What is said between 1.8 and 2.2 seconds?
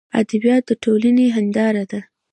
ده.